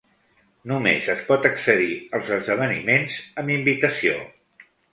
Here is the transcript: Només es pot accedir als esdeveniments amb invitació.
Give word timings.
Només 0.71 1.09
es 1.13 1.21
pot 1.27 1.45
accedir 1.49 1.91
als 2.19 2.33
esdeveniments 2.39 3.21
amb 3.43 3.57
invitació. 3.61 4.21